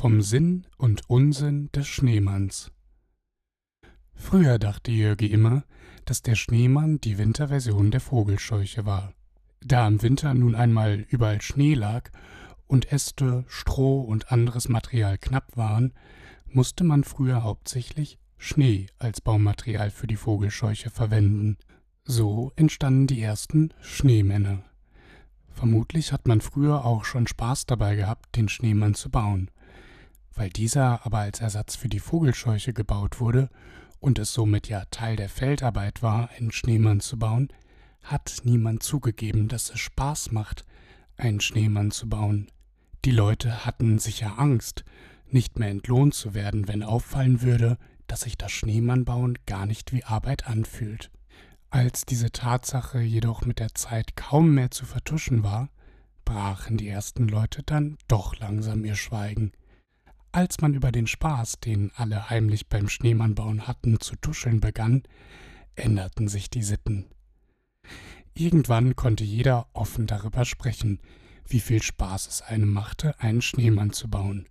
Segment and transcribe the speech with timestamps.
[0.00, 2.70] Vom Sinn und Unsinn des Schneemanns.
[4.14, 5.64] Früher dachte Jörgi immer,
[6.04, 9.12] dass der Schneemann die Winterversion der Vogelscheuche war.
[9.60, 12.12] Da im Winter nun einmal überall Schnee lag
[12.68, 15.94] und Äste, Stroh und anderes Material knapp waren,
[16.46, 21.56] musste man früher hauptsächlich Schnee als Baumaterial für die Vogelscheuche verwenden.
[22.04, 24.62] So entstanden die ersten Schneemänner.
[25.48, 29.50] Vermutlich hat man früher auch schon Spaß dabei gehabt, den Schneemann zu bauen.
[30.38, 33.50] Weil dieser aber als Ersatz für die Vogelscheuche gebaut wurde
[33.98, 37.48] und es somit ja Teil der Feldarbeit war, einen Schneemann zu bauen,
[38.04, 40.64] hat niemand zugegeben, dass es Spaß macht,
[41.16, 42.46] einen Schneemann zu bauen.
[43.04, 44.84] Die Leute hatten sicher Angst,
[45.28, 47.76] nicht mehr entlohnt zu werden, wenn auffallen würde,
[48.06, 51.10] dass sich das Schneemannbauen gar nicht wie Arbeit anfühlt.
[51.70, 55.68] Als diese Tatsache jedoch mit der Zeit kaum mehr zu vertuschen war,
[56.24, 59.50] brachen die ersten Leute dann doch langsam ihr Schweigen.
[60.32, 65.02] Als man über den Spaß, den alle heimlich beim Schneemannbauen hatten, zu tuscheln begann,
[65.74, 67.06] änderten sich die Sitten.
[68.34, 71.00] Irgendwann konnte jeder offen darüber sprechen,
[71.46, 74.46] wie viel Spaß es einem machte, einen Schneemann zu bauen.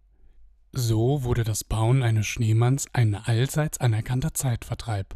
[0.73, 5.16] So wurde das Bauen eines Schneemanns ein allseits anerkannter Zeitvertreib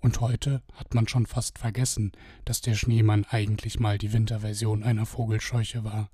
[0.00, 2.12] und heute hat man schon fast vergessen,
[2.44, 6.10] dass der Schneemann eigentlich mal die Winterversion einer Vogelscheuche war.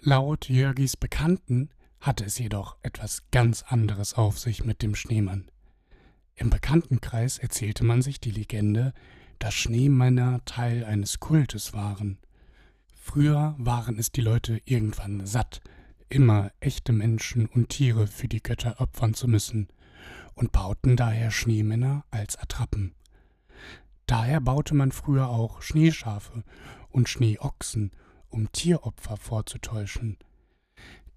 [0.00, 1.70] Laut Jörgis Bekannten
[2.02, 5.50] hatte es jedoch etwas ganz anderes auf sich mit dem Schneemann.
[6.34, 8.92] Im Bekanntenkreis erzählte man sich die Legende,
[9.38, 12.18] dass Schneemänner Teil eines Kultes waren.
[12.94, 15.62] Früher waren es die Leute irgendwann satt,
[16.10, 19.68] immer echte Menschen und Tiere für die Götter opfern zu müssen–
[20.34, 22.94] und bauten daher Schneemänner als Attrappen.
[24.06, 26.42] Daher baute man früher auch Schneeschafe
[26.90, 27.92] und Schneeochsen,
[28.28, 30.18] um Tieropfer vorzutäuschen.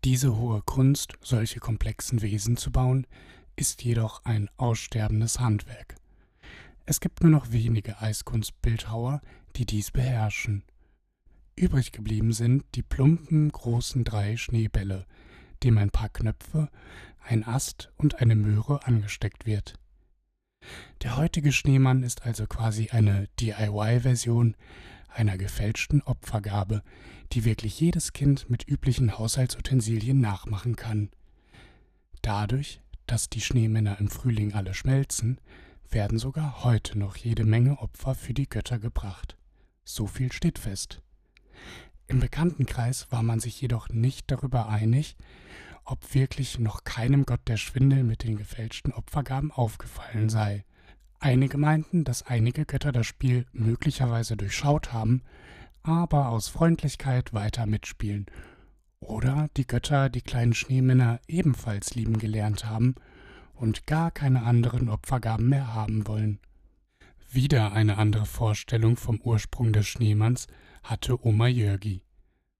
[0.05, 3.07] Diese hohe Kunst, solche komplexen Wesen zu bauen,
[3.55, 5.95] ist jedoch ein aussterbendes Handwerk.
[6.85, 9.19] Es gibt nur noch wenige Eiskunstbildhauer,
[9.55, 10.61] die dies beherrschen.
[11.55, 15.07] Übrig geblieben sind die plumpen großen drei Schneebälle,
[15.63, 16.69] dem ein paar Knöpfe,
[17.27, 19.79] ein Ast und eine Möhre angesteckt wird.
[21.01, 24.55] Der heutige Schneemann ist also quasi eine DIY-Version
[25.15, 26.83] einer gefälschten Opfergabe,
[27.31, 31.09] die wirklich jedes Kind mit üblichen Haushaltsutensilien nachmachen kann.
[32.21, 35.39] Dadurch, dass die Schneemänner im Frühling alle schmelzen,
[35.89, 39.37] werden sogar heute noch jede Menge Opfer für die Götter gebracht.
[39.83, 41.01] So viel steht fest.
[42.07, 45.15] Im Bekanntenkreis war man sich jedoch nicht darüber einig,
[45.83, 50.65] ob wirklich noch keinem Gott der Schwindel mit den gefälschten Opfergaben aufgefallen sei.
[51.25, 55.23] Einige meinten, dass einige Götter das Spiel möglicherweise durchschaut haben,
[55.81, 58.27] aber aus Freundlichkeit weiter mitspielen.
[58.99, 62.93] Oder die Götter die kleinen Schneemänner ebenfalls lieben gelernt haben
[63.55, 66.37] und gar keine anderen Opfergaben mehr haben wollen.
[67.31, 70.45] Wieder eine andere Vorstellung vom Ursprung des Schneemanns
[70.83, 72.03] hatte Oma Jörgi.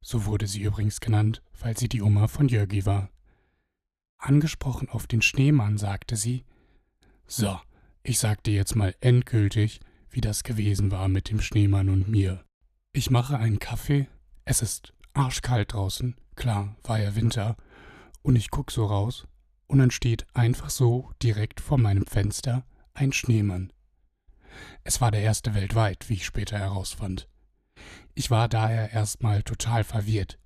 [0.02, 3.12] So wurde sie übrigens genannt, weil sie die Oma von Jörgi war.
[4.18, 6.46] Angesprochen auf den Schneemann sagte sie
[7.28, 7.60] So,
[8.06, 9.80] ich sag dir jetzt mal endgültig,
[10.12, 12.46] wie das gewesen war mit dem Schneemann und mir.
[12.94, 14.08] Ich mache einen Kaffee,
[14.46, 17.58] es ist arschkalt draußen, klar, war ja Winter,
[18.22, 19.28] und ich guck so raus,
[19.66, 23.74] und dann steht einfach so direkt vor meinem Fenster ein Schneemann.
[24.84, 27.28] Es war der erste weltweit, wie ich später herausfand.
[28.14, 30.38] Ich war daher erstmal total verwirrt.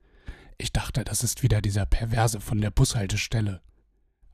[0.57, 3.61] Ich dachte, das ist wieder dieser Perverse von der Bushaltestelle.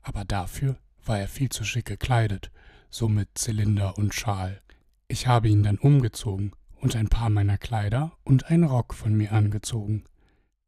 [0.00, 2.52] Aber dafür war er viel zu schick gekleidet,
[2.90, 4.60] so mit Zylinder und Schal.
[5.08, 9.32] Ich habe ihn dann umgezogen und ein paar meiner Kleider und einen Rock von mir
[9.32, 10.04] angezogen.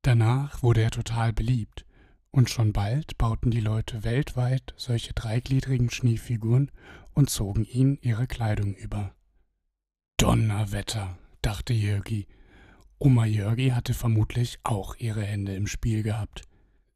[0.03, 1.85] Danach wurde er total beliebt,
[2.31, 6.71] und schon bald bauten die Leute weltweit solche dreigliedrigen Schneefiguren
[7.15, 9.15] und zogen ihnen ihre Kleidung über.
[10.19, 12.27] Donnerwetter, dachte Jörgi
[13.01, 16.43] Oma Jörgi hatte vermutlich auch ihre Hände im Spiel gehabt.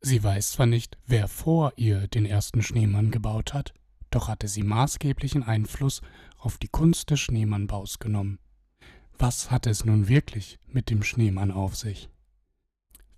[0.00, 3.72] Sie weiß zwar nicht, wer vor ihr den ersten Schneemann gebaut hat,
[4.14, 6.00] doch hatte sie maßgeblichen Einfluss
[6.38, 8.38] auf die Kunst des Schneemannbaus genommen.
[9.18, 12.08] Was hatte es nun wirklich mit dem Schneemann auf sich?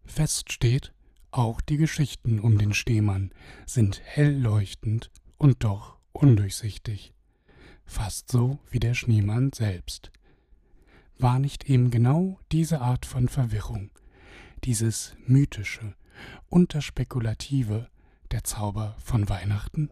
[0.05, 0.93] Fest steht,
[1.31, 3.33] auch die Geschichten um den Schneemann
[3.67, 7.15] sind hell leuchtend und doch undurchsichtig.
[7.85, 10.11] Fast so wie der Schneemann selbst
[11.19, 13.91] war nicht eben genau diese Art von Verwirrung,
[14.65, 15.95] dieses mythische
[16.49, 17.89] und das spekulative
[18.31, 19.91] der Zauber von Weihnachten?